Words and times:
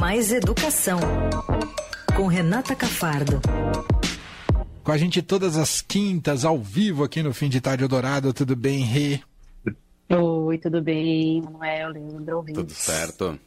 Mais 0.00 0.32
Educação, 0.32 0.98
com 2.16 2.26
Renata 2.26 2.74
Cafardo. 2.74 3.40
Com 4.82 4.92
a 4.92 4.98
gente 4.98 5.22
todas 5.22 5.56
as 5.56 5.80
quintas, 5.80 6.44
ao 6.44 6.58
vivo 6.58 7.02
aqui 7.02 7.22
no 7.22 7.32
Fim 7.32 7.48
de 7.48 7.60
Tarde 7.60 7.82
Eldorado. 7.82 8.32
Tudo 8.32 8.54
bem, 8.54 8.80
Rê? 8.80 9.20
Oi, 10.08 10.58
tudo 10.58 10.82
bem, 10.82 11.40
Manuel, 11.40 11.90
Leandro, 11.90 12.36
ouvintes. 12.36 12.62
Tudo 12.62 12.72
certo. 12.72 13.40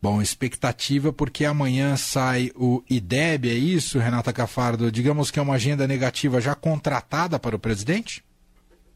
Bom, 0.00 0.22
expectativa 0.22 1.12
porque 1.12 1.44
amanhã 1.44 1.96
sai 1.96 2.52
o 2.54 2.82
IDEB, 2.88 3.48
é 3.48 3.54
isso, 3.54 3.98
Renata 3.98 4.32
Cafardo? 4.32 4.92
Digamos 4.92 5.30
que 5.30 5.38
é 5.38 5.42
uma 5.42 5.54
agenda 5.54 5.86
negativa 5.86 6.40
já 6.40 6.54
contratada 6.54 7.38
para 7.38 7.56
o 7.56 7.58
presidente? 7.58 8.22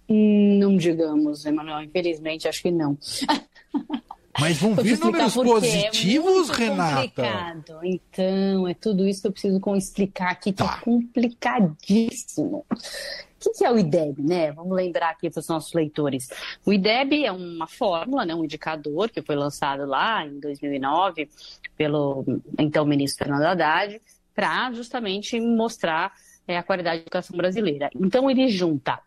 Não 0.08 0.76
digamos, 0.76 1.44
Emanuel, 1.44 1.82
infelizmente 1.82 2.46
acho 2.46 2.62
que 2.62 2.70
não. 2.70 2.96
Mas 4.40 4.58
vão 4.58 4.74
vir 4.76 4.98
números 4.98 5.36
é 5.36 5.42
positivos, 5.42 6.50
é 6.50 6.54
Renata? 6.54 7.02
Complicado. 7.02 7.80
Então, 7.82 8.68
é 8.68 8.74
tudo 8.74 9.06
isso 9.06 9.22
que 9.22 9.28
eu 9.28 9.32
preciso 9.32 9.60
explicar 9.76 10.30
aqui, 10.30 10.52
que 10.52 10.64
Tá. 10.64 10.78
é 10.80 10.84
complicadíssimo. 10.84 12.64
O 12.70 13.40
que, 13.40 13.50
que 13.50 13.64
é 13.64 13.70
o 13.70 13.78
IDEB, 13.78 14.20
né? 14.22 14.50
Vamos 14.50 14.76
lembrar 14.76 15.10
aqui 15.10 15.30
para 15.30 15.38
os 15.38 15.46
nossos 15.46 15.72
leitores. 15.72 16.28
O 16.66 16.72
IDEB 16.72 17.24
é 17.24 17.30
uma 17.30 17.68
fórmula, 17.68 18.26
né, 18.26 18.34
um 18.34 18.44
indicador 18.44 19.08
que 19.10 19.22
foi 19.22 19.36
lançado 19.36 19.86
lá 19.86 20.26
em 20.26 20.40
2009 20.40 21.28
pelo 21.76 22.24
então 22.58 22.84
ministro 22.84 23.24
Fernando 23.24 23.44
Haddad, 23.44 24.00
para 24.34 24.72
justamente 24.72 25.40
mostrar 25.40 26.12
é, 26.48 26.58
a 26.58 26.62
qualidade 26.64 26.98
da 26.98 27.02
educação 27.02 27.36
brasileira. 27.36 27.90
Então, 27.94 28.28
ele 28.28 28.48
junta 28.48 28.98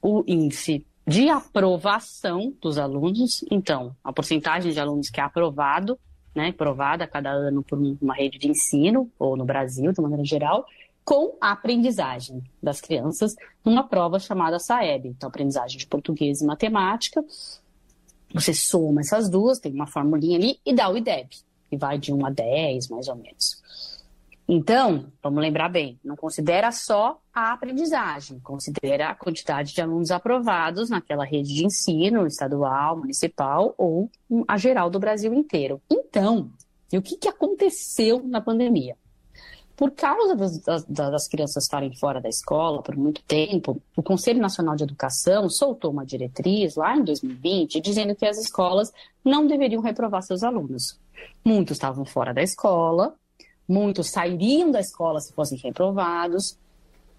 o 0.00 0.22
índice 0.28 0.84
de 1.06 1.28
aprovação 1.28 2.54
dos 2.60 2.78
alunos, 2.78 3.44
então, 3.50 3.94
a 4.04 4.12
porcentagem 4.12 4.72
de 4.72 4.78
alunos 4.78 5.10
que 5.10 5.20
é 5.20 5.24
aprovado, 5.24 5.98
né, 6.34 6.48
aprovada 6.48 7.04
a 7.04 7.08
cada 7.08 7.30
ano 7.30 7.62
por 7.62 7.78
uma 7.78 8.14
rede 8.14 8.38
de 8.38 8.48
ensino, 8.48 9.10
ou 9.18 9.36
no 9.36 9.44
Brasil, 9.44 9.92
de 9.92 10.00
maneira 10.00 10.24
geral, 10.24 10.66
com 11.04 11.36
a 11.40 11.52
aprendizagem 11.52 12.42
das 12.62 12.80
crianças 12.80 13.34
numa 13.64 13.82
prova 13.82 14.18
chamada 14.18 14.58
SAEB, 14.58 15.08
então 15.08 15.28
aprendizagem 15.28 15.78
de 15.78 15.86
português 15.86 16.40
e 16.40 16.46
matemática. 16.46 17.24
Você 18.32 18.54
soma 18.54 19.00
essas 19.00 19.28
duas, 19.28 19.58
tem 19.58 19.72
uma 19.72 19.86
formulinha 19.86 20.38
ali 20.38 20.58
e 20.64 20.72
dá 20.72 20.88
o 20.88 20.96
IDEB, 20.96 21.28
que 21.68 21.76
vai 21.76 21.98
de 21.98 22.12
1 22.12 22.26
a 22.26 22.30
10, 22.30 22.88
mais 22.88 23.08
ou 23.08 23.16
menos. 23.16 23.61
Então, 24.54 25.10
vamos 25.22 25.40
lembrar 25.40 25.70
bem, 25.70 25.98
não 26.04 26.14
considera 26.14 26.70
só 26.70 27.18
a 27.32 27.54
aprendizagem, 27.54 28.38
considera 28.40 29.08
a 29.08 29.14
quantidade 29.14 29.72
de 29.72 29.80
alunos 29.80 30.10
aprovados 30.10 30.90
naquela 30.90 31.24
rede 31.24 31.54
de 31.54 31.64
ensino 31.64 32.26
estadual, 32.26 32.98
municipal 32.98 33.74
ou 33.78 34.10
a 34.46 34.58
geral 34.58 34.90
do 34.90 35.00
Brasil 35.00 35.32
inteiro. 35.32 35.80
Então, 35.90 36.50
e 36.92 36.98
o 36.98 37.02
que, 37.02 37.16
que 37.16 37.28
aconteceu 37.28 38.22
na 38.26 38.42
pandemia? 38.42 38.94
Por 39.74 39.92
causa 39.92 40.36
das, 40.36 40.84
das, 40.86 41.28
crianças 41.28 41.64
estarem 41.64 41.96
fora 41.96 42.20
da 42.20 42.28
escola 42.28 42.82
por 42.82 42.94
muito 42.94 43.22
tempo, 43.22 43.80
o 43.96 44.02
Conselho 44.02 44.38
Nacional 44.38 44.76
de 44.76 44.84
Educação 44.84 45.48
soltou 45.48 45.90
uma 45.90 46.04
diretriz 46.04 46.76
lá 46.76 46.94
em 46.94 47.02
2020 47.02 47.80
dizendo 47.80 48.14
que 48.14 48.26
as 48.26 48.36
escolas 48.36 48.92
não 49.24 49.46
deveriam 49.46 49.80
reprovar 49.80 50.20
seus 50.20 50.42
alunos. 50.42 51.00
Muitos 51.42 51.78
estavam 51.78 52.04
fora 52.04 52.34
da 52.34 52.42
escola, 52.42 53.16
muitos 53.72 54.10
sairiam 54.10 54.70
da 54.70 54.80
escola 54.80 55.18
se 55.18 55.32
fossem 55.32 55.58
reprovados, 55.58 56.58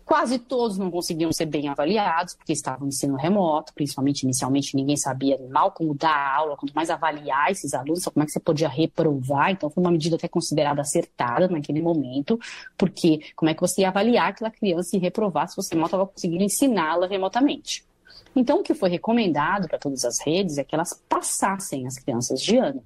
quase 0.06 0.38
todos 0.38 0.78
não 0.78 0.92
conseguiam 0.92 1.32
ser 1.32 1.48
bem 1.48 1.68
avaliados, 1.68 2.36
porque 2.36 2.54
estavam 2.54 2.86
em 2.86 2.90
ensino 2.90 3.16
remoto, 3.16 3.74
principalmente 3.74 4.24
inicialmente 4.24 4.76
ninguém 4.76 4.96
sabia 4.96 5.40
mal 5.50 5.72
como 5.72 5.96
dar 5.96 6.36
aula, 6.36 6.56
quanto 6.56 6.74
mais 6.74 6.90
avaliar 6.90 7.52
esses 7.52 7.74
alunos, 7.74 8.06
como 8.06 8.24
é 8.24 8.26
que 8.26 8.32
você 8.32 8.40
podia 8.40 8.70
reprovar, 8.70 9.50
então 9.52 9.70
foi 9.70 9.82
uma 9.82 9.92
medida 9.92 10.16
até 10.16 10.28
considerada 10.28 10.82
acertada 10.82 11.48
naquele 11.48 11.82
momento, 11.82 12.40
porque 12.78 13.22
como 13.36 13.50
é 13.50 13.56
que 13.56 13.62
você 13.62 13.82
ia 13.82 13.88
avaliar 13.88 14.30
aquela 14.30 14.52
criança 14.52 14.96
e 14.96 15.00
reprovar 15.00 15.48
se 15.50 15.56
você 15.56 15.76
mal 15.76 15.86
estava 15.86 16.06
conseguindo 16.06 16.44
ensiná-la 16.44 17.08
remotamente. 17.08 17.84
Então 18.36 18.60
o 18.60 18.64
que 18.64 18.74
foi 18.74 18.90
recomendado 18.90 19.68
para 19.68 19.80
todas 19.80 20.06
as 20.06 20.20
redes 20.20 20.58
é 20.58 20.64
que 20.64 20.76
elas 20.76 21.02
passassem 21.10 21.88
as 21.88 21.96
crianças 21.96 22.42
de 22.42 22.58
ano 22.58 22.84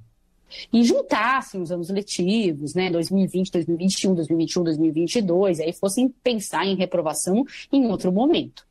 e 0.72 0.84
juntassem 0.84 1.62
os 1.62 1.72
anos 1.72 1.90
letivos, 1.90 2.74
né, 2.74 2.90
2020, 2.90 3.52
2021, 3.52 4.16
2021, 4.16 4.64
2022, 4.64 5.60
e 5.60 5.64
aí 5.64 5.74
fossem 5.74 6.10
pensar 6.24 6.66
em 6.66 6.76
reprovação 6.76 7.46
em 7.72 7.86
outro 7.86 8.12
momento. 8.12 8.66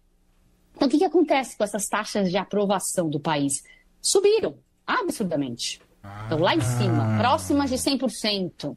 Então, 0.75 0.89
o 0.89 0.91
que, 0.91 0.99
que 0.99 1.05
acontece 1.05 1.57
com 1.57 1.65
essas 1.65 1.87
taxas 1.87 2.31
de 2.31 2.37
aprovação 2.37 3.09
do 3.09 3.19
país? 3.19 3.63
Subiram 4.01 4.57
absurdamente. 4.87 5.81
Então, 6.27 6.39
lá 6.39 6.55
em 6.55 6.61
cima, 6.61 7.19
próximas 7.19 7.71
de 7.71 7.77
100%. 7.77 8.77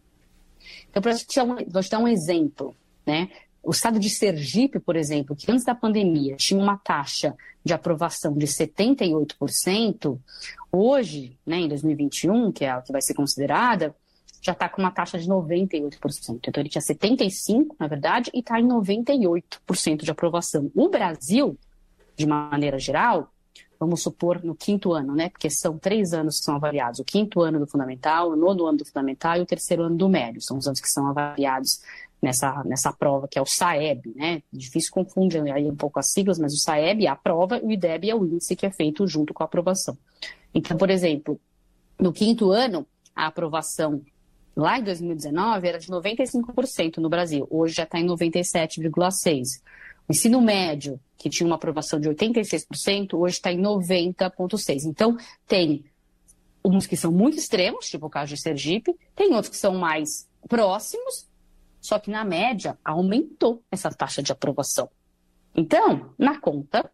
Então, 0.90 1.02
para 1.02 1.16
te 1.16 1.40
um, 1.42 1.56
te 1.58 1.90
dar 1.90 2.00
um 2.00 2.08
exemplo, 2.08 2.76
né? 3.06 3.30
O 3.62 3.72
estado 3.72 4.00
de 4.00 4.10
Sergipe, 4.10 4.80
por 4.80 4.96
exemplo, 4.96 5.36
que 5.36 5.52
antes 5.52 5.66
da 5.66 5.76
pandemia 5.76 6.36
tinha 6.38 6.62
uma 6.62 6.78
taxa 6.78 7.36
de 7.64 7.74
aprovação 7.74 8.34
de 8.34 8.48
78%, 8.48 10.18
hoje, 10.72 11.38
né, 11.46 11.58
em 11.58 11.68
2021, 11.68 12.52
que 12.52 12.66
é 12.66 12.72
a 12.72 12.82
que 12.82 12.92
vai 12.92 13.02
ser 13.02 13.14
considerada, 13.14 13.94
já 14.42 14.54
está 14.54 14.70
com 14.70 14.82
uma 14.82 14.92
taxa 14.92 15.20
de 15.20 15.28
98%. 15.28 16.40
Então 16.48 16.62
ele 16.62 16.70
tinha 16.70 16.82
75%, 16.82 17.76
na 17.78 17.88
verdade, 17.88 18.32
e 18.34 18.40
está 18.40 18.60
em 18.60 18.68
98% 18.68 20.04
de 20.04 20.12
aprovação. 20.12 20.72
O 20.74 20.90
Brasil, 20.90 21.58
de 22.16 22.26
maneira 22.26 22.80
geral, 22.80 23.30
vamos 23.80 24.02
supor 24.02 24.44
no 24.44 24.56
quinto 24.56 24.94
ano, 24.94 25.16
né? 25.16 25.30
Porque 25.30 25.50
são 25.50 25.78
três 25.78 26.14
anos 26.14 26.40
que 26.40 26.46
são 26.46 26.56
avaliados: 26.56 27.00
o 27.00 27.04
quinto 27.04 27.42
ano 27.42 27.60
do 27.60 27.68
fundamental, 27.68 28.32
o 28.32 28.36
nono 28.36 28.66
ano 28.66 28.78
do 28.78 28.86
fundamental 28.86 29.38
e 29.38 29.42
o 29.42 29.46
terceiro 29.46 29.84
ano 29.84 29.96
do 29.96 30.10
médio. 30.10 30.42
São 30.42 30.58
os 30.58 30.68
anos 30.68 30.80
que 30.80 30.90
são 30.90 31.08
avaliados 31.08 31.82
nessa, 32.22 32.64
nessa 32.66 32.92
prova, 32.92 33.28
que 33.28 33.40
é 33.40 33.42
o 33.42 33.46
SAEB, 33.46 34.14
né? 34.16 34.42
Difícil 34.52 34.92
confundir 34.92 35.42
aí 35.52 35.66
um 35.66 35.76
pouco 35.76 36.00
as 36.00 36.12
siglas, 36.12 36.38
mas 36.38 36.54
o 36.54 36.58
SAEB 36.58 37.06
é 37.06 37.10
a 37.10 37.16
prova 37.16 37.58
e 37.58 37.66
o 37.66 37.72
IDEB 37.72 38.10
é 38.10 38.16
o 38.16 38.26
índice 38.26 38.56
que 38.56 38.66
é 38.66 38.72
feito 38.72 39.08
junto 39.08 39.34
com 39.34 39.44
a 39.44 39.46
aprovação. 39.46 39.98
Então, 40.54 40.78
por 40.78 40.90
exemplo, 40.90 41.40
no 42.00 42.12
quinto 42.12 42.52
ano, 42.52 42.86
a 43.16 43.28
aprovação 43.28 44.02
lá 44.56 44.78
em 44.80 44.84
2019 44.84 45.68
era 45.68 45.80
de 45.80 45.88
95% 45.88 46.98
no 46.98 47.10
Brasil, 47.10 47.48
hoje 47.50 47.76
já 47.76 47.84
está 47.84 48.00
em 48.00 48.06
97,6%. 48.06 49.62
O 50.08 50.12
ensino 50.12 50.42
médio, 50.42 51.00
que 51.18 51.30
tinha 51.30 51.46
uma 51.46 51.56
aprovação 51.56 52.00
de 52.00 52.10
86%, 52.10 53.14
hoje 53.14 53.36
está 53.36 53.52
em 53.52 53.62
90,6%. 53.62 54.86
Então, 54.86 55.16
tem 55.48 55.86
uns 56.66 56.88
que 56.88 56.98
são 56.98 57.12
muito 57.12 57.38
extremos, 57.38 57.88
tipo 57.88 58.08
o 58.08 58.10
caso 58.10 58.34
de 58.34 58.42
Sergipe, 58.42 58.96
tem 59.16 59.34
outros 59.34 59.50
que 59.50 59.58
são 59.58 59.76
mais 59.76 60.28
próximos, 60.48 61.29
só 61.80 62.00
que 62.00 62.12
na 62.12 62.24
média 62.24 62.78
aumentou 62.84 63.64
essa 63.72 63.90
taxa 63.90 64.22
de 64.22 64.32
aprovação. 64.32 64.90
Então, 65.56 66.14
na 66.18 66.40
conta, 66.40 66.92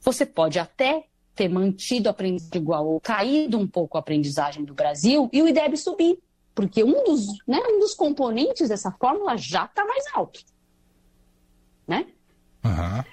você 0.00 0.24
pode 0.26 0.58
até 0.58 1.06
ter 1.34 1.48
mantido 1.48 2.08
a 2.08 2.10
aprendizagem 2.10 2.60
igual 2.60 2.86
ou 2.86 3.00
caído 3.00 3.58
um 3.58 3.66
pouco 3.66 3.96
a 3.96 4.00
aprendizagem 4.00 4.64
do 4.64 4.74
Brasil 4.74 5.28
e 5.32 5.42
o 5.42 5.48
IDEB 5.48 5.76
subir, 5.76 6.18
porque 6.54 6.84
um 6.84 7.04
dos, 7.04 7.26
né, 7.46 7.58
um 7.58 7.80
dos 7.80 7.94
componentes 7.94 8.68
dessa 8.68 8.90
fórmula 8.92 9.36
já 9.36 9.64
está 9.64 9.84
mais 9.84 10.04
alto. 10.14 10.40
Né? 11.86 12.06
Uhum. 12.64 13.04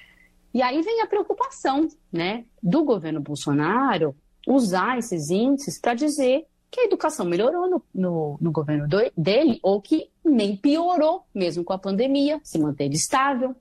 E 0.54 0.62
aí 0.62 0.82
vem 0.82 1.02
a 1.02 1.08
preocupação 1.08 1.88
né, 2.12 2.46
do 2.62 2.84
governo 2.84 3.22
Bolsonaro 3.22 4.16
usar 4.48 4.98
esses 4.98 5.30
índices 5.30 5.80
para 5.80 5.94
dizer 5.94 6.46
que 6.72 6.82
a 6.82 6.86
educação 6.86 7.26
melhorou 7.26 7.70
no, 7.70 7.84
no, 7.94 8.38
no 8.40 8.52
governo 8.52 8.88
do, 8.88 8.98
dele 9.18 9.60
ou 9.64 9.82
que 9.82 10.10
nem 10.24 10.56
piorou, 10.56 11.26
mesmo 11.34 11.64
com 11.64 11.74
a 11.74 11.80
pandemia, 11.80 12.40
se 12.44 12.60
manteve 12.60 12.96
estável. 12.96 13.56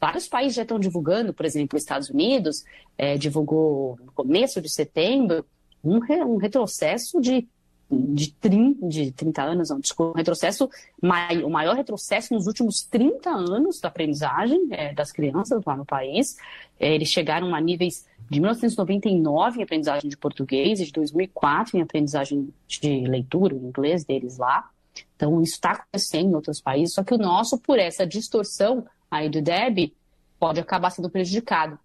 Vários 0.00 0.28
países 0.28 0.54
já 0.54 0.62
estão 0.62 0.78
divulgando, 0.78 1.32
por 1.32 1.46
exemplo, 1.46 1.76
os 1.76 1.82
Estados 1.82 2.10
Unidos 2.10 2.62
é, 2.98 3.16
divulgou 3.16 3.98
no 4.04 4.12
começo 4.12 4.60
de 4.60 4.68
setembro 4.68 5.46
um, 5.82 5.98
re, 5.98 6.22
um 6.22 6.36
retrocesso 6.36 7.20
de, 7.20 7.48
de, 7.90 8.32
30, 8.32 8.86
de 8.86 9.12
30 9.12 9.42
anos, 9.42 9.70
não, 9.70 9.80
desculpa, 9.80 10.12
um 10.12 10.16
retrocesso, 10.16 10.68
mai, 11.00 11.42
o 11.42 11.48
maior 11.48 11.74
retrocesso 11.74 12.34
nos 12.34 12.46
últimos 12.46 12.82
30 12.82 13.30
anos 13.30 13.80
da 13.80 13.88
aprendizagem 13.88 14.68
é, 14.70 14.92
das 14.92 15.10
crianças 15.10 15.62
lá 15.64 15.74
no 15.74 15.86
país. 15.86 16.36
É, 16.78 16.94
eles 16.94 17.08
chegaram 17.08 17.54
a 17.54 17.60
níveis 17.60 18.06
de 18.34 18.40
1999 18.40 19.60
em 19.60 19.62
aprendizagem 19.62 20.10
de 20.10 20.16
português 20.16 20.80
e 20.80 20.86
de 20.86 20.92
2004 20.92 21.78
em 21.78 21.82
aprendizagem 21.82 22.52
de 22.66 23.06
leitura, 23.06 23.54
o 23.54 23.58
inglês 23.58 24.04
deles 24.04 24.36
lá. 24.36 24.68
Então, 25.16 25.40
isso 25.40 25.54
está 25.54 25.72
acontecendo 25.72 26.30
em 26.30 26.34
outros 26.34 26.60
países, 26.60 26.94
só 26.94 27.04
que 27.04 27.14
o 27.14 27.18
nosso, 27.18 27.58
por 27.58 27.78
essa 27.78 28.06
distorção 28.06 28.84
aí 29.10 29.28
do 29.28 29.40
DEB, 29.40 29.92
pode 30.38 30.60
acabar 30.60 30.90
sendo 30.90 31.08
prejudicado. 31.08 31.78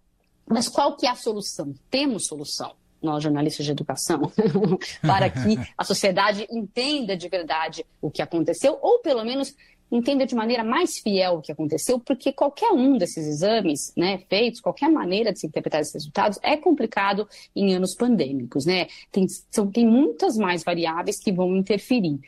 Mas 0.46 0.68
qual 0.68 0.96
que 0.96 1.06
é 1.06 1.10
a 1.10 1.14
solução? 1.14 1.72
Temos 1.88 2.26
solução, 2.26 2.72
nós 3.00 3.22
jornalistas 3.22 3.64
de 3.64 3.72
educação, 3.72 4.20
para 5.02 5.30
que 5.30 5.56
a 5.78 5.84
sociedade 5.84 6.46
entenda 6.50 7.16
de 7.16 7.28
verdade 7.28 7.86
o 8.00 8.10
que 8.10 8.20
aconteceu, 8.20 8.78
ou 8.82 8.98
pelo 8.98 9.24
menos 9.24 9.54
entenda 9.90 10.24
de 10.24 10.34
maneira 10.34 10.62
mais 10.62 10.98
fiel 10.98 11.34
o 11.34 11.42
que 11.42 11.50
aconteceu, 11.50 11.98
porque 11.98 12.32
qualquer 12.32 12.70
um 12.72 12.96
desses 12.96 13.26
exames 13.26 13.92
né, 13.96 14.18
feitos, 14.28 14.60
qualquer 14.60 14.90
maneira 14.90 15.32
de 15.32 15.40
se 15.40 15.46
interpretar 15.46 15.80
esses 15.80 15.94
resultados 15.94 16.38
é 16.42 16.56
complicado 16.56 17.28
em 17.54 17.74
anos 17.74 17.94
pandêmicos. 17.94 18.64
Né? 18.64 18.86
Tem, 19.10 19.26
são, 19.50 19.70
tem 19.70 19.86
muitas 19.86 20.36
mais 20.36 20.62
variáveis 20.62 21.18
que 21.18 21.32
vão 21.32 21.56
interferir. 21.56 22.20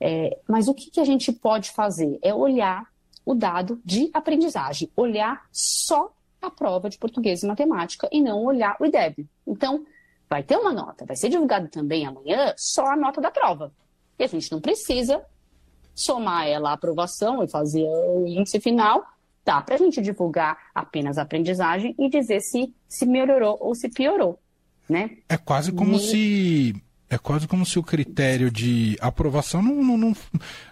É, 0.00 0.38
mas 0.48 0.66
o 0.66 0.74
que, 0.74 0.90
que 0.90 1.00
a 1.00 1.04
gente 1.04 1.30
pode 1.30 1.70
fazer? 1.72 2.18
É 2.22 2.34
olhar 2.34 2.86
o 3.24 3.34
dado 3.34 3.80
de 3.84 4.10
aprendizagem, 4.14 4.90
olhar 4.96 5.46
só 5.52 6.10
a 6.40 6.50
prova 6.50 6.88
de 6.88 6.96
português 6.96 7.42
e 7.42 7.46
matemática 7.46 8.08
e 8.10 8.22
não 8.22 8.42
olhar 8.44 8.76
o 8.80 8.86
IDEB. 8.86 9.28
Então, 9.46 9.84
vai 10.28 10.42
ter 10.42 10.56
uma 10.56 10.72
nota, 10.72 11.04
vai 11.04 11.16
ser 11.16 11.28
divulgado 11.28 11.68
também 11.68 12.06
amanhã 12.06 12.54
só 12.56 12.86
a 12.86 12.96
nota 12.96 13.20
da 13.20 13.30
prova. 13.30 13.72
E 14.18 14.24
a 14.24 14.26
gente 14.26 14.50
não 14.50 14.60
precisa 14.60 15.22
somar 15.94 16.46
ela 16.46 16.70
à 16.70 16.72
aprovação 16.72 17.42
e 17.42 17.48
fazer 17.48 17.86
o 17.86 18.26
índice 18.26 18.60
final. 18.60 19.04
Dá 19.44 19.60
para 19.60 19.74
a 19.74 19.78
gente 19.78 20.00
divulgar 20.00 20.56
apenas 20.74 21.18
a 21.18 21.22
aprendizagem 21.22 21.94
e 21.98 22.08
dizer 22.08 22.40
se, 22.40 22.72
se 22.88 23.06
melhorou 23.06 23.56
ou 23.60 23.74
se 23.74 23.88
piorou. 23.88 24.38
Né? 24.88 25.18
É 25.28 25.36
quase 25.36 25.72
como 25.72 25.96
e... 25.96 25.98
se 26.00 26.82
é 27.08 27.18
quase 27.18 27.48
como 27.48 27.66
se 27.66 27.78
o 27.78 27.82
critério 27.82 28.50
de 28.50 28.96
aprovação 29.00 29.60
não, 29.60 29.82
não, 29.82 29.96
não, 29.96 30.16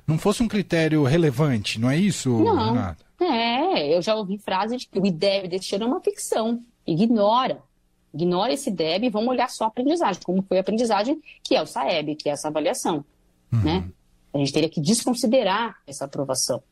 não 0.06 0.18
fosse 0.18 0.40
um 0.40 0.48
critério 0.48 1.02
relevante, 1.02 1.80
não 1.80 1.90
é 1.90 1.96
isso, 1.96 2.30
não. 2.30 2.74
Renata? 2.74 3.08
É, 3.20 3.96
eu 3.96 4.00
já 4.00 4.14
ouvi 4.14 4.38
frases 4.38 4.82
de 4.82 4.88
que 4.88 5.00
o 5.00 5.04
IDEB 5.04 5.48
deste 5.48 5.74
ano 5.74 5.84
é 5.84 5.88
uma 5.88 6.00
ficção. 6.00 6.62
Ignora. 6.86 7.60
Ignora 8.14 8.52
esse 8.52 8.70
IDEB 8.70 9.06
e 9.06 9.10
vamos 9.10 9.28
olhar 9.28 9.50
só 9.50 9.64
a 9.64 9.66
aprendizagem, 9.66 10.22
como 10.24 10.42
foi 10.42 10.58
a 10.58 10.60
aprendizagem, 10.60 11.20
que 11.42 11.56
é 11.56 11.62
o 11.62 11.66
SAEB, 11.66 12.14
que 12.14 12.28
é 12.28 12.32
essa 12.32 12.48
avaliação. 12.48 13.04
Uhum. 13.52 13.62
Né? 13.62 13.84
A 14.32 14.38
gente 14.38 14.52
teria 14.52 14.68
que 14.68 14.80
desconsiderar 14.80 15.76
essa 15.86 16.04
aprovação, 16.04 16.62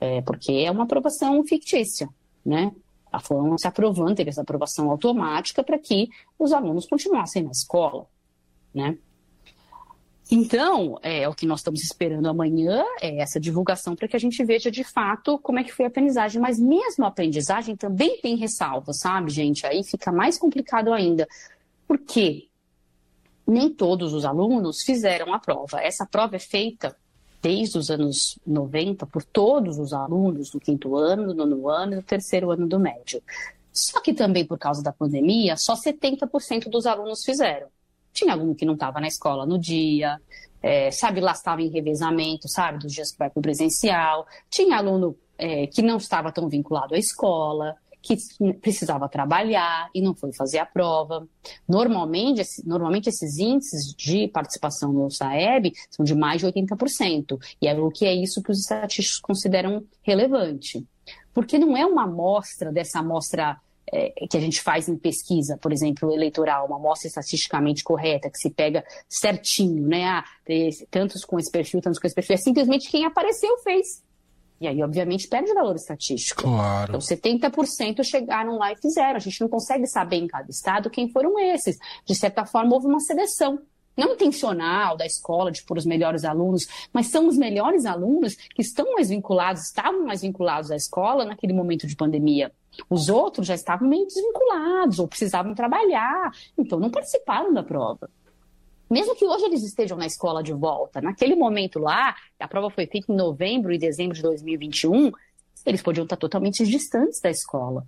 é, 0.00 0.20
porque 0.22 0.52
é 0.52 0.70
uma 0.70 0.84
aprovação 0.84 1.42
fictícia. 1.44 2.08
Né? 2.44 2.72
A 3.10 3.20
foram 3.20 3.56
se 3.56 3.66
aprovando, 3.66 4.14
teve 4.14 4.30
essa 4.30 4.42
aprovação 4.42 4.90
automática 4.90 5.62
para 5.62 5.78
que 5.78 6.08
os 6.38 6.52
alunos 6.52 6.86
continuassem 6.86 7.42
na 7.42 7.50
escola. 7.50 8.06
Né? 8.74 8.98
Então, 10.30 10.98
é, 11.02 11.28
o 11.28 11.34
que 11.34 11.46
nós 11.46 11.60
estamos 11.60 11.82
esperando 11.82 12.28
amanhã 12.28 12.84
é 13.00 13.20
essa 13.20 13.38
divulgação 13.38 13.94
para 13.94 14.08
que 14.08 14.16
a 14.16 14.18
gente 14.18 14.44
veja 14.44 14.70
de 14.70 14.82
fato 14.82 15.38
como 15.38 15.60
é 15.60 15.64
que 15.64 15.72
foi 15.72 15.84
a 15.84 15.88
aprendizagem. 15.88 16.40
Mas 16.40 16.58
mesmo 16.58 17.04
a 17.04 17.08
aprendizagem 17.08 17.76
também 17.76 18.20
tem 18.20 18.36
ressalvas, 18.36 18.98
sabe, 18.98 19.30
gente? 19.30 19.64
Aí 19.64 19.84
fica 19.84 20.10
mais 20.10 20.36
complicado 20.36 20.92
ainda. 20.92 21.28
Por 21.86 21.98
quê? 21.98 22.48
Nem 23.46 23.72
todos 23.72 24.12
os 24.12 24.24
alunos 24.24 24.82
fizeram 24.82 25.32
a 25.32 25.38
prova. 25.38 25.80
Essa 25.80 26.04
prova 26.04 26.34
é 26.34 26.40
feita 26.40 26.96
desde 27.40 27.78
os 27.78 27.90
anos 27.90 28.38
90 28.46 29.06
por 29.06 29.22
todos 29.22 29.78
os 29.78 29.92
alunos 29.92 30.50
do 30.50 30.60
quinto 30.60 30.96
ano, 30.96 31.26
do 31.26 31.34
nono 31.34 31.68
ano 31.68 31.94
e 31.94 31.96
do 31.96 32.02
terceiro 32.02 32.50
ano 32.50 32.66
do 32.66 32.78
médio. 32.78 33.22
Só 33.72 34.00
que 34.00 34.14
também 34.14 34.44
por 34.44 34.58
causa 34.58 34.82
da 34.82 34.92
pandemia, 34.92 35.56
só 35.56 35.74
70% 35.74 36.68
dos 36.68 36.86
alunos 36.86 37.22
fizeram. 37.24 37.68
Tinha 38.12 38.32
aluno 38.32 38.54
que 38.54 38.64
não 38.64 38.74
estava 38.74 39.00
na 39.00 39.06
escola 39.06 39.44
no 39.44 39.58
dia, 39.58 40.18
é, 40.62 40.90
sabe, 40.90 41.20
lá 41.20 41.32
estava 41.32 41.60
em 41.60 41.68
revezamento, 41.68 42.48
sabe, 42.48 42.78
dos 42.78 42.92
dias 42.92 43.12
que 43.12 43.18
vai 43.18 43.28
para 43.28 43.38
o 43.38 43.42
presencial. 43.42 44.26
Tinha 44.50 44.78
aluno 44.78 45.16
é, 45.38 45.66
que 45.66 45.82
não 45.82 45.98
estava 45.98 46.32
tão 46.32 46.48
vinculado 46.48 46.94
à 46.94 46.98
escola, 46.98 47.76
que 48.06 48.52
precisava 48.54 49.08
trabalhar 49.08 49.90
e 49.94 50.00
não 50.00 50.14
foi 50.14 50.32
fazer 50.32 50.58
a 50.58 50.66
prova. 50.66 51.26
Normalmente, 51.68 52.42
normalmente 52.64 53.08
esses 53.08 53.38
índices 53.38 53.94
de 53.94 54.28
participação 54.28 54.92
no 54.92 55.10
SAEB 55.10 55.72
são 55.90 56.04
de 56.04 56.14
mais 56.14 56.40
de 56.40 56.46
80%. 56.46 57.38
E 57.60 57.66
é 57.66 57.74
o 57.74 57.90
que 57.90 58.06
é 58.06 58.14
isso 58.14 58.42
que 58.42 58.50
os 58.50 58.60
estatísticos 58.60 59.20
consideram 59.20 59.84
relevante. 60.02 60.86
Porque 61.34 61.58
não 61.58 61.76
é 61.76 61.84
uma 61.84 62.04
amostra 62.04 62.72
dessa 62.72 63.00
amostra 63.00 63.60
é, 63.92 64.26
que 64.28 64.36
a 64.36 64.40
gente 64.40 64.60
faz 64.60 64.88
em 64.88 64.96
pesquisa, 64.96 65.56
por 65.58 65.72
exemplo, 65.72 66.12
eleitoral, 66.12 66.66
uma 66.66 66.76
amostra 66.76 67.06
estatisticamente 67.06 67.84
correta, 67.84 68.30
que 68.30 68.38
se 68.38 68.50
pega 68.50 68.84
certinho, 69.08 69.86
né? 69.86 70.04
Ah, 70.04 70.24
tantos 70.90 71.24
com 71.24 71.38
esse 71.38 71.50
perfil, 71.50 71.80
tantos 71.80 71.98
com 71.98 72.06
esse 72.06 72.14
perfil. 72.14 72.34
É 72.34 72.38
simplesmente 72.38 72.90
quem 72.90 73.04
apareceu 73.04 73.56
fez. 73.58 74.02
E 74.60 74.66
aí, 74.66 74.82
obviamente, 74.82 75.28
perde 75.28 75.52
valor 75.52 75.76
estatístico. 75.76 76.42
Claro. 76.42 76.96
Então, 76.96 77.00
70% 77.00 78.02
chegaram 78.02 78.56
lá 78.56 78.72
e 78.72 78.76
fizeram. 78.76 79.16
A 79.16 79.20
gente 79.20 79.40
não 79.40 79.48
consegue 79.48 79.86
saber 79.86 80.16
em 80.16 80.26
cada 80.26 80.50
estado 80.50 80.90
quem 80.90 81.10
foram 81.10 81.38
esses. 81.38 81.76
De 82.04 82.14
certa 82.14 82.46
forma, 82.46 82.74
houve 82.74 82.86
uma 82.86 83.00
seleção 83.00 83.58
não 83.96 84.12
intencional 84.12 84.96
da 84.96 85.06
escola 85.06 85.50
de 85.50 85.62
pôr 85.62 85.78
os 85.78 85.86
melhores 85.86 86.24
alunos, 86.24 86.66
mas 86.92 87.06
são 87.06 87.26
os 87.26 87.36
melhores 87.36 87.86
alunos 87.86 88.34
que 88.34 88.60
estão 88.60 88.92
mais 88.92 89.08
vinculados, 89.08 89.62
estavam 89.62 90.04
mais 90.04 90.20
vinculados 90.20 90.70
à 90.70 90.76
escola 90.76 91.24
naquele 91.24 91.54
momento 91.54 91.86
de 91.86 91.96
pandemia. 91.96 92.52
Os 92.90 93.08
outros 93.08 93.46
já 93.46 93.54
estavam 93.54 93.88
meio 93.88 94.06
desvinculados 94.06 94.98
ou 94.98 95.08
precisavam 95.08 95.54
trabalhar, 95.54 96.30
então 96.58 96.78
não 96.78 96.90
participaram 96.90 97.54
da 97.54 97.62
prova. 97.62 98.10
Mesmo 98.88 99.16
que 99.16 99.24
hoje 99.24 99.44
eles 99.44 99.62
estejam 99.62 99.98
na 99.98 100.06
escola 100.06 100.42
de 100.42 100.52
volta, 100.52 101.00
naquele 101.00 101.34
momento 101.34 101.78
lá, 101.78 102.14
a 102.38 102.48
prova 102.48 102.70
foi 102.70 102.86
feita 102.86 103.12
em 103.12 103.16
novembro 103.16 103.72
e 103.72 103.78
dezembro 103.78 104.14
de 104.14 104.22
2021, 104.22 105.10
eles 105.64 105.82
podiam 105.82 106.04
estar 106.04 106.16
totalmente 106.16 106.64
distantes 106.64 107.20
da 107.20 107.30
escola. 107.30 107.84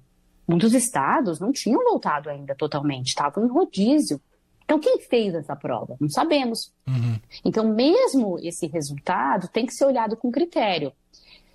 Muitos 0.46 0.74
estados 0.74 1.38
não 1.38 1.52
tinham 1.52 1.82
voltado 1.84 2.28
ainda 2.28 2.54
totalmente, 2.54 3.08
estavam 3.08 3.44
em 3.44 3.48
rodízio. 3.48 4.20
Então, 4.64 4.78
quem 4.78 4.98
fez 4.98 5.34
essa 5.34 5.54
prova? 5.54 5.96
Não 6.00 6.08
sabemos. 6.08 6.72
Uhum. 6.86 7.18
Então, 7.44 7.68
mesmo 7.72 8.38
esse 8.42 8.66
resultado 8.66 9.48
tem 9.48 9.64
que 9.64 9.72
ser 9.72 9.84
olhado 9.84 10.16
com 10.16 10.30
critério. 10.30 10.92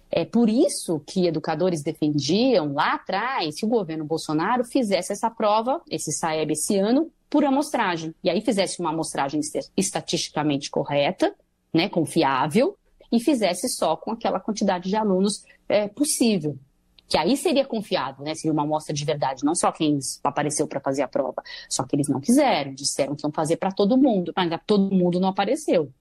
É 0.10 0.24
por 0.24 0.48
isso 0.48 1.02
que 1.08 1.26
educadores 1.26 1.82
defendiam 1.82 2.74
lá 2.74 2.94
atrás 2.94 3.60
que 3.60 3.66
o 3.66 3.70
governo 3.70 4.06
Bolsonaro 4.06 4.64
fizesse 4.64 5.12
essa 5.12 5.30
prova, 5.30 5.82
esse 5.90 6.12
SAEB 6.12 6.54
esse 6.54 6.78
ano, 6.78 7.12
por 7.34 7.44
amostragem. 7.44 8.14
E 8.24 8.30
aí 8.30 8.42
fizesse 8.42 8.80
uma 8.80 8.92
amostragem 8.92 9.42
estatisticamente 9.76 10.70
correta, 10.70 11.34
né, 11.74 11.90
confiável, 11.90 12.78
e 13.12 13.20
fizesse 13.20 13.68
só 13.70 13.96
com 13.96 14.12
aquela 14.12 14.40
quantidade 14.40 14.88
de 14.88 14.96
alunos 14.96 15.44
é, 15.68 15.88
possível. 15.88 16.60
Que 17.08 17.18
aí 17.18 17.36
seria 17.36 17.66
confiável, 17.66 18.24
né? 18.24 18.36
Seria 18.36 18.54
uma 18.54 18.62
amostra 18.62 18.94
de 18.94 19.04
verdade, 19.04 19.44
não 19.44 19.56
só 19.56 19.72
quem 19.72 19.98
apareceu 20.24 20.68
para 20.68 20.80
fazer 20.80 21.02
a 21.02 21.08
prova. 21.08 21.42
Só 21.68 21.84
que 21.84 21.96
eles 21.96 22.08
não 22.08 22.22
quiseram, 22.22 22.72
disseram 22.76 23.16
que 23.16 23.26
iam 23.26 23.32
fazer 23.32 23.58
para 23.58 23.72
todo 23.72 23.98
mundo, 23.98 24.32
mas 24.36 24.52
todo 24.68 24.96
mundo 24.96 25.20
não 25.20 25.30
apareceu. 25.30 25.92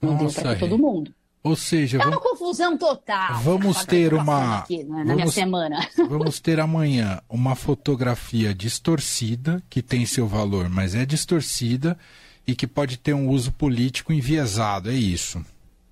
Não 0.00 0.12
Nossa, 0.12 0.40
deu 0.40 0.50
para 0.52 0.58
todo 0.60 0.78
mundo. 0.78 1.12
Ou 1.42 1.56
seja, 1.56 1.96
é 1.96 2.04
uma 2.04 2.10
vamos, 2.10 2.30
confusão 2.30 2.76
total. 2.76 3.40
Vamos 3.40 3.84
ter 3.86 4.12
uma 4.12 4.58
aqui, 4.58 4.84
na 4.84 4.96
vamos, 4.96 5.14
minha 5.14 5.26
semana. 5.28 5.88
Vamos 6.08 6.38
ter 6.38 6.60
amanhã 6.60 7.20
uma 7.30 7.56
fotografia 7.56 8.54
distorcida 8.54 9.62
que 9.70 9.80
tem 9.80 10.04
seu 10.04 10.26
valor, 10.26 10.68
mas 10.68 10.94
é 10.94 11.06
distorcida 11.06 11.98
e 12.46 12.54
que 12.54 12.66
pode 12.66 12.98
ter 12.98 13.14
um 13.14 13.28
uso 13.30 13.52
político 13.52 14.12
enviesado, 14.12 14.90
é 14.90 14.94
isso. 14.94 15.42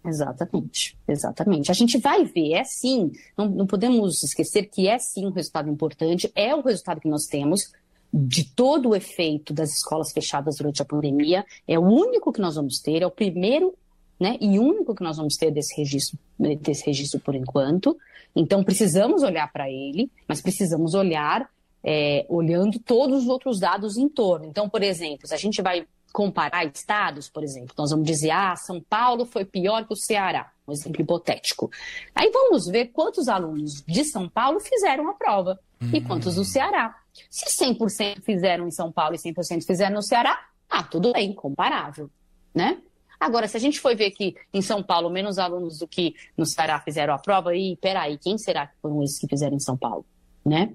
Exatamente, 0.04 0.96
exatamente. 1.06 1.70
A 1.70 1.74
gente 1.74 1.98
vai 1.98 2.24
ver, 2.24 2.52
é 2.52 2.64
sim, 2.64 3.10
não, 3.36 3.48
não 3.48 3.66
podemos 3.66 4.22
esquecer 4.22 4.64
que 4.64 4.86
é 4.86 4.98
sim 4.98 5.26
um 5.26 5.30
resultado 5.30 5.70
importante, 5.70 6.30
é 6.34 6.54
o 6.54 6.60
resultado 6.60 7.00
que 7.00 7.08
nós 7.08 7.24
temos 7.24 7.72
de 8.12 8.44
todo 8.44 8.90
o 8.90 8.96
efeito 8.96 9.52
das 9.52 9.70
escolas 9.76 10.12
fechadas 10.12 10.56
durante 10.56 10.80
a 10.80 10.84
pandemia, 10.84 11.44
é 11.66 11.78
o 11.78 11.82
único 11.82 12.32
que 12.32 12.40
nós 12.40 12.54
vamos 12.54 12.80
ter, 12.80 13.02
é 13.02 13.06
o 13.06 13.10
primeiro 13.10 13.74
né? 14.18 14.36
E 14.40 14.58
único 14.58 14.94
que 14.94 15.02
nós 15.02 15.16
vamos 15.16 15.36
ter 15.36 15.50
desse 15.50 15.76
registro, 15.76 16.18
desse 16.60 16.84
registro 16.84 17.20
por 17.20 17.34
enquanto. 17.34 17.96
Então 18.34 18.62
precisamos 18.64 19.22
olhar 19.22 19.50
para 19.52 19.70
ele, 19.70 20.10
mas 20.26 20.40
precisamos 20.40 20.94
olhar 20.94 21.48
é, 21.82 22.26
olhando 22.28 22.78
todos 22.78 23.22
os 23.22 23.28
outros 23.28 23.58
dados 23.60 23.96
em 23.96 24.08
torno. 24.08 24.46
Então, 24.46 24.68
por 24.68 24.82
exemplo, 24.82 25.26
se 25.26 25.34
a 25.34 25.38
gente 25.38 25.62
vai 25.62 25.86
comparar 26.12 26.64
estados, 26.64 27.28
por 27.28 27.42
exemplo, 27.42 27.74
nós 27.76 27.90
vamos 27.90 28.06
dizer, 28.06 28.30
ah, 28.30 28.56
São 28.56 28.80
Paulo 28.80 29.24
foi 29.24 29.44
pior 29.44 29.86
que 29.86 29.92
o 29.92 29.96
Ceará, 29.96 30.50
um 30.66 30.72
exemplo 30.72 31.02
hipotético. 31.02 31.70
Aí 32.14 32.30
vamos 32.30 32.66
ver 32.66 32.86
quantos 32.86 33.28
alunos 33.28 33.82
de 33.86 34.04
São 34.04 34.28
Paulo 34.28 34.58
fizeram 34.58 35.08
a 35.08 35.14
prova 35.14 35.58
uhum. 35.80 35.90
e 35.92 36.00
quantos 36.00 36.34
do 36.34 36.44
Ceará. 36.44 36.96
Se 37.30 37.64
100% 37.64 38.22
fizeram 38.22 38.66
em 38.66 38.70
São 38.70 38.90
Paulo 38.90 39.14
e 39.14 39.18
100% 39.18 39.64
fizeram 39.64 39.96
no 39.96 40.02
Ceará, 40.02 40.38
ah, 40.68 40.82
tudo 40.82 41.12
bem, 41.12 41.32
comparável, 41.32 42.10
né? 42.54 42.78
Agora, 43.20 43.48
se 43.48 43.56
a 43.56 43.60
gente 43.60 43.80
for 43.80 43.96
ver 43.96 44.12
que 44.12 44.36
em 44.54 44.62
São 44.62 44.82
Paulo 44.82 45.10
menos 45.10 45.38
alunos 45.38 45.78
do 45.78 45.88
que 45.88 46.14
no 46.36 46.46
Ceará 46.46 46.80
fizeram 46.80 47.14
a 47.14 47.18
prova, 47.18 47.54
e 47.54 47.76
peraí, 47.76 48.16
quem 48.18 48.38
será 48.38 48.66
que 48.66 48.76
foram 48.80 49.02
esses 49.02 49.18
que 49.18 49.26
fizeram 49.26 49.56
em 49.56 49.60
São 49.60 49.76
Paulo? 49.76 50.04
Né? 50.44 50.72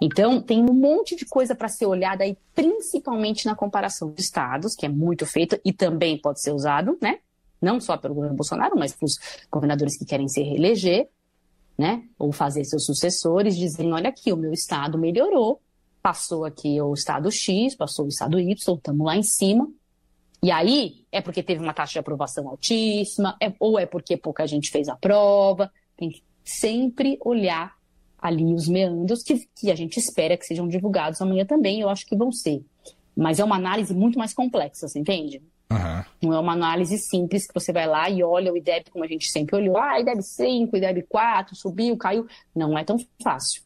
Então, 0.00 0.40
tem 0.40 0.60
um 0.60 0.74
monte 0.74 1.16
de 1.16 1.24
coisa 1.24 1.54
para 1.54 1.68
ser 1.68 1.86
olhada 1.86 2.24
aí, 2.24 2.36
principalmente 2.54 3.46
na 3.46 3.54
comparação 3.54 4.12
de 4.12 4.20
estados, 4.20 4.74
que 4.74 4.84
é 4.84 4.88
muito 4.88 5.24
feita 5.24 5.60
e 5.64 5.72
também 5.72 6.20
pode 6.20 6.42
ser 6.42 6.52
usado, 6.52 6.98
né? 7.00 7.18
Não 7.60 7.80
só 7.80 7.96
pelo 7.96 8.14
governo 8.14 8.36
Bolsonaro, 8.36 8.78
mas 8.78 8.94
para 8.94 9.06
os 9.06 9.18
governadores 9.50 9.98
que 9.98 10.04
querem 10.04 10.28
se 10.28 10.42
reeleger, 10.42 11.08
né? 11.78 12.04
Ou 12.18 12.30
fazer 12.30 12.64
seus 12.64 12.84
sucessores, 12.84 13.56
dizendo: 13.56 13.94
olha 13.94 14.10
aqui, 14.10 14.32
o 14.32 14.36
meu 14.36 14.52
estado 14.52 14.98
melhorou, 14.98 15.62
passou 16.02 16.44
aqui 16.44 16.80
o 16.80 16.92
estado 16.92 17.30
X, 17.30 17.74
passou 17.74 18.04
o 18.04 18.08
estado 18.08 18.38
Y, 18.38 18.52
estamos 18.52 19.06
lá 19.06 19.16
em 19.16 19.22
cima, 19.22 19.66
E 20.42 20.50
aí 20.50 21.04
é 21.10 21.20
porque 21.20 21.42
teve 21.42 21.62
uma 21.62 21.72
taxa 21.72 21.94
de 21.94 21.98
aprovação 21.98 22.48
altíssima, 22.48 23.36
é, 23.42 23.52
ou 23.58 23.78
é 23.78 23.86
porque 23.86 24.16
pouca 24.16 24.46
gente 24.46 24.70
fez 24.70 24.88
a 24.88 24.96
prova. 24.96 25.70
Tem 25.96 26.10
que 26.10 26.22
sempre 26.44 27.18
olhar 27.24 27.74
ali 28.18 28.54
os 28.54 28.68
meandros 28.68 29.22
que, 29.22 29.48
que 29.58 29.70
a 29.70 29.74
gente 29.74 29.98
espera 29.98 30.36
que 30.36 30.46
sejam 30.46 30.68
divulgados 30.68 31.20
amanhã 31.20 31.44
também, 31.44 31.80
eu 31.80 31.88
acho 31.88 32.06
que 32.06 32.16
vão 32.16 32.32
ser. 32.32 32.64
Mas 33.16 33.38
é 33.38 33.44
uma 33.44 33.56
análise 33.56 33.94
muito 33.94 34.18
mais 34.18 34.34
complexa, 34.34 34.88
você 34.88 34.98
entende? 34.98 35.42
Uhum. 35.70 36.04
Não 36.22 36.34
é 36.34 36.38
uma 36.38 36.52
análise 36.52 36.98
simples 36.98 37.46
que 37.46 37.54
você 37.54 37.72
vai 37.72 37.86
lá 37.86 38.08
e 38.08 38.22
olha 38.22 38.52
o 38.52 38.56
IDEB 38.56 38.90
como 38.90 39.04
a 39.04 39.08
gente 39.08 39.30
sempre 39.30 39.56
olhou. 39.56 39.76
Ah, 39.76 40.00
IDEB 40.00 40.22
5, 40.22 40.76
IDEB 40.76 41.02
4, 41.08 41.56
subiu, 41.56 41.96
caiu. 41.96 42.26
Não 42.54 42.78
é 42.78 42.84
tão 42.84 42.96
fácil 43.22 43.62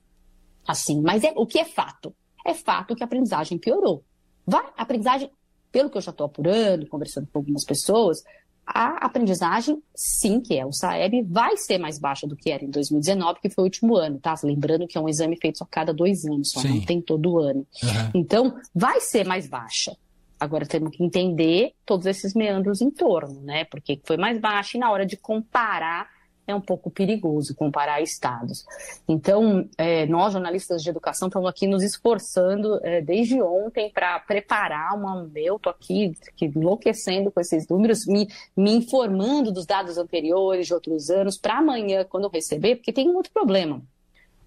assim. 0.66 1.00
Mas 1.00 1.24
é, 1.24 1.32
o 1.36 1.46
que 1.46 1.58
é 1.58 1.64
fato? 1.64 2.14
É 2.46 2.54
fato 2.54 2.94
que 2.94 3.02
a 3.02 3.06
aprendizagem 3.06 3.58
piorou. 3.58 4.02
Vai, 4.46 4.64
a 4.76 4.82
aprendizagem, 4.82 5.30
pelo 5.70 5.90
que 5.90 5.96
eu 5.96 6.02
já 6.02 6.10
estou 6.10 6.26
apurando, 6.26 6.86
conversando 6.86 7.28
com 7.32 7.38
algumas 7.38 7.64
pessoas, 7.64 8.22
a 8.66 9.04
aprendizagem, 9.04 9.82
sim, 9.94 10.40
que 10.40 10.56
é 10.56 10.64
o 10.64 10.72
SAEB, 10.72 11.22
vai 11.22 11.56
ser 11.56 11.78
mais 11.78 11.98
baixa 11.98 12.26
do 12.26 12.36
que 12.36 12.50
era 12.50 12.64
em 12.64 12.70
2019, 12.70 13.40
que 13.40 13.50
foi 13.50 13.62
o 13.62 13.66
último 13.66 13.96
ano, 13.96 14.18
tá? 14.18 14.34
Lembrando 14.44 14.86
que 14.86 14.96
é 14.96 15.00
um 15.00 15.08
exame 15.08 15.36
feito 15.36 15.58
só 15.58 15.66
cada 15.68 15.92
dois 15.92 16.24
anos, 16.24 16.52
só 16.52 16.60
sim. 16.60 16.68
não 16.68 16.80
tem 16.84 17.00
todo 17.00 17.38
ano. 17.40 17.66
Uhum. 17.82 18.10
Então, 18.14 18.56
vai 18.74 19.00
ser 19.00 19.26
mais 19.26 19.48
baixa. 19.48 19.96
Agora 20.38 20.64
temos 20.64 20.96
que 20.96 21.02
entender 21.02 21.72
todos 21.84 22.06
esses 22.06 22.32
meandros 22.32 22.80
em 22.80 22.90
torno, 22.90 23.40
né? 23.42 23.64
Porque 23.64 24.00
foi 24.04 24.16
mais 24.16 24.40
baixa 24.40 24.76
e 24.76 24.80
na 24.80 24.90
hora 24.90 25.04
de 25.04 25.16
comparar 25.16 26.08
é 26.46 26.54
um 26.54 26.60
pouco 26.60 26.90
perigoso 26.90 27.54
comparar 27.54 28.00
estados. 28.00 28.64
Então, 29.08 29.68
é, 29.78 30.06
nós, 30.06 30.32
jornalistas 30.32 30.82
de 30.82 30.90
educação, 30.90 31.28
estamos 31.28 31.48
aqui 31.48 31.66
nos 31.66 31.82
esforçando 31.82 32.80
é, 32.82 33.00
desde 33.00 33.40
ontem 33.40 33.90
para 33.90 34.18
preparar 34.20 34.94
uma. 34.94 35.30
Eu 35.34 35.56
estou 35.56 35.70
aqui, 35.70 36.12
aqui 36.28 36.46
enlouquecendo 36.46 37.30
com 37.30 37.40
esses 37.40 37.66
números, 37.68 38.06
me, 38.06 38.28
me 38.56 38.72
informando 38.74 39.52
dos 39.52 39.66
dados 39.66 39.96
anteriores 39.96 40.66
de 40.66 40.74
outros 40.74 41.10
anos, 41.10 41.38
para 41.38 41.58
amanhã, 41.58 42.04
quando 42.04 42.24
eu 42.24 42.30
receber, 42.30 42.76
porque 42.76 42.92
tem 42.92 43.08
um 43.08 43.16
outro 43.16 43.32
problema. 43.32 43.82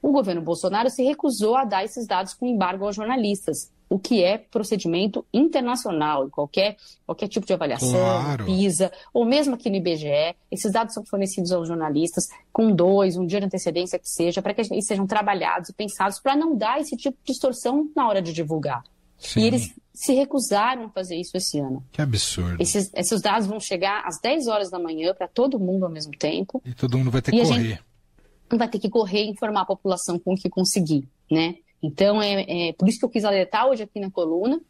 O 0.01 0.11
governo 0.11 0.41
Bolsonaro 0.41 0.89
se 0.89 1.01
recusou 1.03 1.55
a 1.55 1.63
dar 1.63 1.85
esses 1.85 2.05
dados 2.05 2.33
com 2.33 2.45
embargo 2.45 2.85
aos 2.85 2.95
jornalistas 2.95 3.72
o 3.93 3.99
que 3.99 4.23
é 4.23 4.39
procedimento 4.39 5.23
internacional, 5.31 6.25
em 6.25 6.29
qualquer, 6.31 6.77
qualquer 7.05 7.27
tipo 7.27 7.45
de 7.45 7.53
avaliação, 7.53 7.91
claro. 7.91 8.45
PISA, 8.45 8.91
ou 9.13 9.23
mesmo 9.23 9.53
aqui 9.53 9.69
no 9.69 9.75
IBGE. 9.75 10.35
Esses 10.49 10.71
dados 10.71 10.95
são 10.95 11.05
fornecidos 11.05 11.51
aos 11.51 11.67
jornalistas 11.67 12.27
com 12.51 12.71
dois, 12.71 13.17
um 13.17 13.25
dia 13.27 13.39
de 13.39 13.45
antecedência 13.45 13.99
que 13.99 14.09
seja, 14.09 14.41
para 14.41 14.51
que 14.51 14.61
eles 14.61 14.87
sejam 14.87 15.05
trabalhados 15.05 15.69
e 15.69 15.73
pensados 15.73 16.19
para 16.19 16.35
não 16.35 16.57
dar 16.57 16.81
esse 16.81 16.97
tipo 16.97 17.15
de 17.23 17.33
distorção 17.33 17.87
na 17.95 18.07
hora 18.07 18.19
de 18.19 18.33
divulgar. 18.33 18.83
Sim. 19.19 19.41
E 19.41 19.43
eles 19.45 19.75
se 19.93 20.13
recusaram 20.13 20.85
a 20.85 20.89
fazer 20.89 21.15
isso 21.17 21.37
esse 21.37 21.59
ano. 21.59 21.85
Que 21.91 22.01
absurdo. 22.01 22.59
Esses, 22.59 22.89
esses 22.95 23.21
dados 23.21 23.45
vão 23.45 23.59
chegar 23.59 24.03
às 24.07 24.19
10 24.19 24.47
horas 24.47 24.71
da 24.71 24.79
manhã 24.79 25.13
para 25.13 25.27
todo 25.27 25.59
mundo 25.59 25.85
ao 25.85 25.91
mesmo 25.91 26.17
tempo. 26.17 26.59
E 26.65 26.73
todo 26.73 26.97
mundo 26.97 27.11
vai 27.11 27.21
ter 27.21 27.29
que 27.29 27.43
correr. 27.43 27.79
Vai 28.57 28.67
ter 28.67 28.79
que 28.79 28.89
correr 28.89 29.25
e 29.25 29.29
informar 29.29 29.61
a 29.61 29.65
população 29.65 30.17
com 30.17 30.33
o 30.33 30.35
que 30.35 30.49
conseguir, 30.49 31.07
né? 31.29 31.57
Então, 31.83 32.21
é, 32.21 32.69
é 32.69 32.73
por 32.73 32.87
isso 32.87 32.97
que 32.97 33.05
eu 33.05 33.09
quis 33.09 33.25
alertar 33.25 33.67
hoje 33.67 33.83
aqui 33.83 33.99
na 33.99 34.09
coluna, 34.09 34.61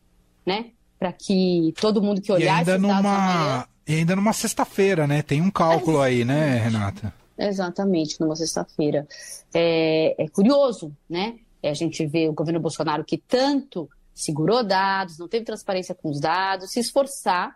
né? 0.44 0.72
Para 0.98 1.14
que 1.14 1.72
todo 1.80 2.02
mundo 2.02 2.20
que 2.20 2.32
olhar 2.32 2.56
e 2.56 2.60
ainda 2.60 2.78
numa 2.80 2.98
amanhã... 2.98 3.66
E 3.88 3.96
ainda 3.96 4.16
numa 4.16 4.34
sexta-feira, 4.34 5.06
né? 5.06 5.22
Tem 5.22 5.42
um 5.42 5.52
cálculo 5.52 6.02
é, 6.02 6.08
aí, 6.08 6.26
né, 6.26 6.58
Renata? 6.58 7.14
Exatamente, 7.38 8.20
numa 8.20 8.36
sexta-feira. 8.36 9.08
É, 9.54 10.16
é, 10.18 10.28
curioso, 10.30 10.92
né? 11.08 11.36
É, 11.62 11.70
a 11.70 11.74
gente 11.74 12.06
vê 12.08 12.28
o 12.28 12.34
governo 12.34 12.60
Bolsonaro 12.60 13.04
que 13.04 13.18
tanto 13.18 13.88
segurou 14.14 14.64
dados, 14.64 15.20
não 15.20 15.28
teve 15.28 15.46
transparência 15.46 15.94
com 15.94 16.10
os 16.10 16.20
dados, 16.20 16.72
se 16.72 16.80
esforçar 16.80 17.56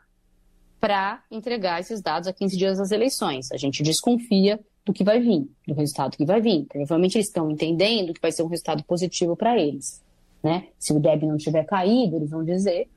para 0.79 1.23
entregar 1.31 1.79
esses 1.79 2.01
dados 2.01 2.27
a 2.27 2.33
15 2.33 2.57
dias 2.57 2.77
das 2.77 2.91
eleições. 2.91 3.51
A 3.51 3.57
gente 3.57 3.81
desconfia 3.81 4.59
do 4.87 4.93
que 4.93 5.03
vai 5.03 5.19
vir, 5.19 5.47
do 5.67 5.73
resultado 5.73 6.17
que 6.17 6.25
vai 6.25 6.41
vir. 6.41 6.65
Provavelmente 6.65 7.17
eles 7.17 7.27
estão 7.27 7.51
entendendo 7.51 8.13
que 8.13 8.21
vai 8.21 8.31
ser 8.31 8.41
um 8.41 8.47
resultado 8.47 8.83
positivo 8.85 9.35
para 9.35 9.59
eles. 9.59 10.01
Né? 10.41 10.67
Se 10.79 10.93
o 10.93 10.99
DEB 10.99 11.25
não 11.25 11.37
tiver 11.37 11.65
caído, 11.65 12.15
eles 12.15 12.29
vão 12.29 12.43
dizer 12.43 12.89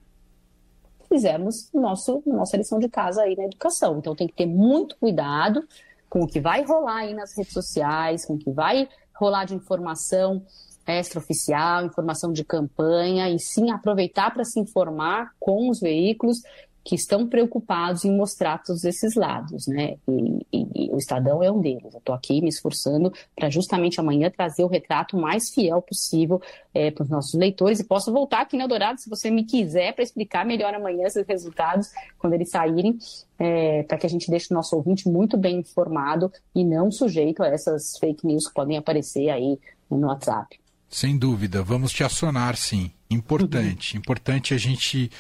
fizemos 1.09 1.69
nosso, 1.75 2.23
nossa 2.25 2.57
lição 2.57 2.79
de 2.79 2.89
casa 2.89 3.23
aí 3.23 3.35
na 3.35 3.45
educação. 3.45 3.99
Então 3.99 4.15
tem 4.15 4.29
que 4.29 4.35
ter 4.35 4.47
muito 4.47 4.97
cuidado 4.97 5.67
com 6.09 6.21
o 6.21 6.27
que 6.27 6.41
vai 6.41 6.63
rolar 6.63 6.99
aí 6.99 7.15
nas 7.15 7.37
redes 7.37 7.53
sociais, 7.53 8.25
com 8.25 8.35
o 8.35 8.39
que 8.39 8.53
vai 8.53 8.89
rolar 9.13 9.45
de 9.45 9.55
informação 9.55 10.43
extraoficial, 10.87 11.85
informação 11.85 12.33
de 12.33 12.45
campanha, 12.45 13.29
e 13.29 13.39
sim 13.39 13.71
aproveitar 13.71 14.33
para 14.33 14.45
se 14.45 14.61
informar 14.61 15.33
com 15.39 15.69
os 15.69 15.81
veículos 15.81 16.43
que 16.83 16.95
estão 16.95 17.27
preocupados 17.27 18.05
em 18.05 18.17
mostrar 18.17 18.63
todos 18.63 18.85
esses 18.85 19.15
lados, 19.15 19.67
né? 19.67 19.97
E, 20.09 20.47
e, 20.53 20.87
e 20.87 20.91
o 20.91 20.97
Estadão 20.97 21.43
é 21.43 21.51
um 21.51 21.61
deles. 21.61 21.93
Eu 21.93 21.99
estou 21.99 22.15
aqui 22.15 22.41
me 22.41 22.49
esforçando 22.49 23.13
para 23.37 23.51
justamente 23.51 24.01
amanhã 24.01 24.31
trazer 24.31 24.65
o 24.65 24.69
retrato 24.69 25.17
mais 25.17 25.51
fiel 25.51 25.83
possível 25.83 26.41
é, 26.73 26.91
para 26.91 27.05
os 27.05 27.11
nossos 27.11 27.35
leitores. 27.35 27.81
E 27.81 27.85
posso 27.85 28.13
voltar 28.13 28.41
aqui 28.41 28.57
na 28.57 28.67
Dourado 28.67 29.01
se 29.01 29.11
você 29.11 29.31
me 29.31 29.45
quiser 29.45 29.93
para 29.95 30.03
explicar 30.03 30.47
melhor 30.47 30.73
amanhã 30.75 31.07
esses 31.07 31.27
resultados 31.27 31.91
quando 32.19 32.33
eles 32.33 32.51
saírem, 32.51 32.99
é, 33.39 33.83
para 33.83 33.99
que 33.99 34.07
a 34.07 34.11
gente 34.11 34.31
deixe 34.31 34.49
o 34.51 34.55
nosso 34.55 34.75
ouvinte 34.75 35.09
muito 35.09 35.37
bem 35.37 35.59
informado 35.59 36.33
e 36.55 36.65
não 36.65 36.91
sujeito 36.91 37.43
a 37.43 37.49
essas 37.49 37.99
fake 37.99 38.27
news 38.27 38.49
que 38.49 38.55
podem 38.55 38.79
aparecer 38.79 39.29
aí 39.29 39.59
no 39.91 40.07
WhatsApp. 40.07 40.59
Sem 40.89 41.17
dúvida, 41.17 41.63
vamos 41.63 41.93
te 41.93 42.03
acionar, 42.03 42.57
sim. 42.57 42.91
Importante, 43.09 43.95
uhum. 43.95 44.01
importante 44.01 44.55
a 44.55 44.59
gente 44.59 45.11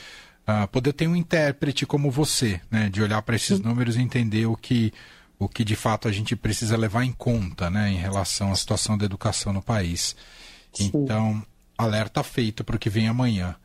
uh, 0.48 0.66
poder 0.68 0.92
ter 0.92 1.06
um 1.06 1.16
intérprete 1.16 1.86
como 1.86 2.10
você, 2.10 2.60
né, 2.70 2.88
de 2.88 3.02
olhar 3.02 3.22
para 3.22 3.36
esses 3.36 3.60
números 3.60 3.96
e 3.96 4.00
entender 4.00 4.46
o 4.46 4.56
que, 4.56 4.92
o 5.38 5.48
que 5.48 5.64
de 5.64 5.76
fato 5.76 6.08
a 6.08 6.12
gente 6.12 6.36
precisa 6.36 6.76
levar 6.76 7.04
em 7.04 7.12
conta 7.12 7.70
né, 7.70 7.90
em 7.90 7.96
relação 7.96 8.52
à 8.52 8.56
situação 8.56 8.96
da 8.96 9.04
educação 9.04 9.52
no 9.52 9.62
país. 9.62 10.16
Sim. 10.72 10.90
Então, 10.94 11.42
alerta 11.76 12.22
feito 12.22 12.62
para 12.62 12.76
o 12.76 12.78
que 12.78 12.90
vem 12.90 13.08
amanhã. 13.08 13.56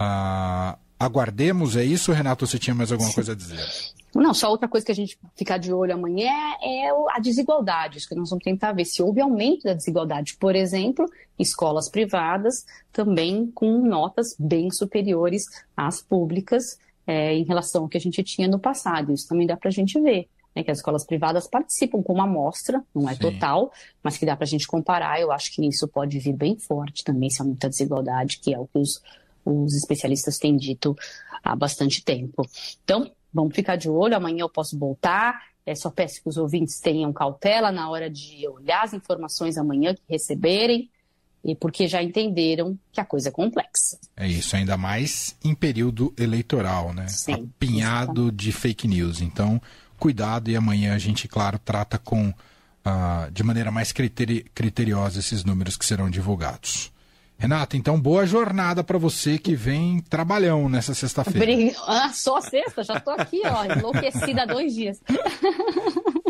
Uh, 0.00 0.78
aguardemos, 0.98 1.76
é 1.76 1.84
isso, 1.84 2.12
Renato? 2.12 2.46
Você 2.46 2.58
tinha 2.58 2.74
mais 2.74 2.90
alguma 2.90 3.12
coisa 3.12 3.32
a 3.32 3.34
dizer? 3.34 3.66
Não, 4.14 4.34
só 4.34 4.50
outra 4.50 4.68
coisa 4.68 4.84
que 4.84 4.92
a 4.92 4.94
gente 4.94 5.18
ficar 5.36 5.58
de 5.58 5.72
olho 5.72 5.94
amanhã 5.94 6.32
é 6.62 6.90
a 7.10 7.18
desigualdade. 7.20 7.98
Isso 7.98 8.08
que 8.08 8.14
nós 8.14 8.30
vamos 8.30 8.44
tentar 8.44 8.72
ver 8.72 8.84
se 8.84 9.02
houve 9.02 9.20
aumento 9.20 9.62
da 9.62 9.74
desigualdade. 9.74 10.36
Por 10.36 10.56
exemplo, 10.56 11.06
escolas 11.38 11.88
privadas 11.88 12.64
também 12.92 13.50
com 13.52 13.78
notas 13.78 14.34
bem 14.38 14.70
superiores 14.70 15.44
às 15.76 16.02
públicas 16.02 16.78
é, 17.06 17.34
em 17.34 17.44
relação 17.44 17.82
ao 17.82 17.88
que 17.88 17.96
a 17.96 18.00
gente 18.00 18.22
tinha 18.22 18.48
no 18.48 18.58
passado. 18.58 19.12
Isso 19.12 19.28
também 19.28 19.46
dá 19.46 19.56
para 19.56 19.68
a 19.68 19.72
gente 19.72 20.00
ver. 20.00 20.28
Né, 20.54 20.64
que 20.64 20.70
as 20.72 20.78
escolas 20.78 21.06
privadas 21.06 21.46
participam 21.46 22.02
com 22.02 22.12
uma 22.12 22.24
amostra, 22.24 22.82
não 22.92 23.08
é 23.08 23.14
Sim. 23.14 23.20
total, 23.20 23.72
mas 24.02 24.18
que 24.18 24.26
dá 24.26 24.34
para 24.34 24.42
a 24.42 24.48
gente 24.48 24.66
comparar. 24.66 25.20
Eu 25.20 25.30
acho 25.30 25.54
que 25.54 25.64
isso 25.64 25.86
pode 25.86 26.18
vir 26.18 26.32
bem 26.32 26.58
forte 26.58 27.04
também, 27.04 27.30
se 27.30 27.40
aumenta 27.40 27.68
a 27.68 27.70
desigualdade, 27.70 28.40
que 28.40 28.52
é 28.52 28.58
o 28.58 28.66
que 28.66 28.78
os, 28.78 29.00
os 29.44 29.76
especialistas 29.76 30.38
têm 30.38 30.56
dito 30.56 30.96
há 31.44 31.54
bastante 31.54 32.04
tempo. 32.04 32.44
Então, 32.82 33.12
Vamos 33.32 33.54
ficar 33.54 33.76
de 33.76 33.88
olho, 33.88 34.16
amanhã 34.16 34.42
eu 34.42 34.48
posso 34.48 34.78
voltar. 34.78 35.50
É, 35.64 35.74
só 35.74 35.90
peço 35.90 36.22
que 36.22 36.28
os 36.28 36.36
ouvintes 36.36 36.80
tenham 36.80 37.12
cautela 37.12 37.70
na 37.70 37.88
hora 37.88 38.10
de 38.10 38.46
olhar 38.48 38.82
as 38.82 38.94
informações 38.94 39.56
amanhã 39.56 39.94
que 39.94 40.02
receberem, 40.08 40.90
e 41.44 41.54
porque 41.54 41.88
já 41.88 42.02
entenderam 42.02 42.78
que 42.92 43.00
a 43.00 43.04
coisa 43.04 43.28
é 43.28 43.32
complexa. 43.32 43.98
É 44.16 44.28
isso, 44.28 44.56
ainda 44.56 44.76
mais 44.76 45.36
em 45.42 45.54
período 45.54 46.12
eleitoral, 46.18 46.92
né? 46.92 47.08
Sim, 47.08 47.50
Apinhado 47.56 48.12
exatamente. 48.12 48.36
de 48.36 48.52
fake 48.52 48.88
news. 48.88 49.20
Então, 49.20 49.60
cuidado 49.98 50.50
e 50.50 50.56
amanhã 50.56 50.94
a 50.94 50.98
gente, 50.98 51.26
claro, 51.26 51.58
trata 51.58 51.98
com 51.98 52.28
uh, 52.28 53.30
de 53.32 53.42
maneira 53.42 53.70
mais 53.70 53.92
criteri 53.92 54.44
criteriosa 54.54 55.18
esses 55.20 55.44
números 55.44 55.76
que 55.76 55.86
serão 55.86 56.10
divulgados. 56.10 56.92
Renata, 57.40 57.74
então 57.74 57.98
boa 57.98 58.26
jornada 58.26 58.84
para 58.84 58.98
você 58.98 59.38
que 59.38 59.56
vem 59.56 59.98
trabalhão 60.10 60.68
nessa 60.68 60.92
sexta-feira. 60.92 61.74
Ah, 61.86 62.10
só 62.12 62.38
sexta? 62.38 62.84
Já 62.84 62.98
estou 62.98 63.14
aqui, 63.14 63.40
ó, 63.46 63.64
enlouquecida 63.64 64.42
há 64.42 64.44
dois 64.44 64.74
dias. 64.74 65.00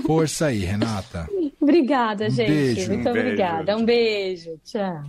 Força 0.06 0.46
aí, 0.46 0.60
Renata. 0.60 1.28
Obrigada, 1.60 2.30
gente. 2.30 2.48
Beijo. 2.48 2.92
Muito 2.92 3.08
um 3.08 3.10
obrigada. 3.10 3.64
Beijo. 3.64 3.80
Um 3.80 3.84
beijo. 3.84 4.60
Tchau. 4.64 5.02